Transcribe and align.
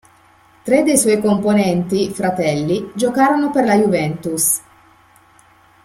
Tre 0.63 0.81
dei 0.81 0.97
suoi 0.97 1.19
componenti, 1.21 2.09
fratelli, 2.09 2.89
giocarono 2.95 3.51
per 3.51 3.65
la 3.65 3.75
Juventus. 3.75 4.59